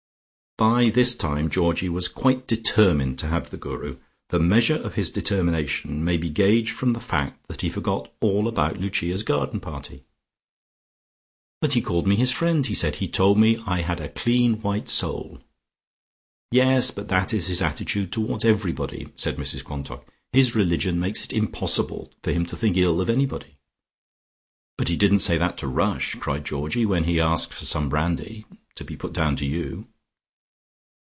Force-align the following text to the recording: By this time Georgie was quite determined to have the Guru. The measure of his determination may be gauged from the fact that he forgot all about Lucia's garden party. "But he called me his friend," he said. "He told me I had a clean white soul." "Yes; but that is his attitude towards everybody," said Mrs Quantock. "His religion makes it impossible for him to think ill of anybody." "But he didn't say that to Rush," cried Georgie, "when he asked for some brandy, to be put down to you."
By 0.57 0.91
this 0.91 1.15
time 1.15 1.49
Georgie 1.49 1.89
was 1.89 2.07
quite 2.07 2.45
determined 2.45 3.17
to 3.17 3.27
have 3.27 3.49
the 3.49 3.57
Guru. 3.57 3.97
The 4.29 4.37
measure 4.39 4.75
of 4.75 4.93
his 4.93 5.09
determination 5.09 6.05
may 6.05 6.17
be 6.17 6.29
gauged 6.29 6.75
from 6.75 6.91
the 6.91 6.99
fact 6.99 7.47
that 7.47 7.61
he 7.61 7.69
forgot 7.69 8.11
all 8.19 8.47
about 8.47 8.77
Lucia's 8.79 9.23
garden 9.23 9.59
party. 9.59 10.03
"But 11.61 11.73
he 11.73 11.81
called 11.81 12.05
me 12.05 12.15
his 12.15 12.31
friend," 12.31 12.63
he 12.67 12.75
said. 12.75 12.97
"He 12.97 13.07
told 13.07 13.39
me 13.39 13.57
I 13.65 13.81
had 13.81 13.99
a 13.99 14.11
clean 14.11 14.61
white 14.61 14.87
soul." 14.87 15.39
"Yes; 16.51 16.91
but 16.91 17.07
that 17.07 17.33
is 17.33 17.47
his 17.47 17.63
attitude 17.63 18.11
towards 18.11 18.45
everybody," 18.45 19.07
said 19.15 19.37
Mrs 19.37 19.63
Quantock. 19.63 20.05
"His 20.31 20.53
religion 20.53 20.99
makes 20.99 21.23
it 21.23 21.33
impossible 21.33 22.11
for 22.21 22.31
him 22.31 22.45
to 22.45 22.55
think 22.55 22.77
ill 22.77 23.01
of 23.01 23.09
anybody." 23.09 23.57
"But 24.77 24.89
he 24.89 24.95
didn't 24.95 25.19
say 25.19 25.39
that 25.39 25.57
to 25.59 25.67
Rush," 25.67 26.13
cried 26.15 26.45
Georgie, 26.45 26.85
"when 26.85 27.05
he 27.05 27.19
asked 27.19 27.51
for 27.55 27.65
some 27.65 27.89
brandy, 27.89 28.45
to 28.75 28.83
be 28.83 28.95
put 28.95 29.13
down 29.13 29.35
to 29.37 29.45
you." 29.47 29.87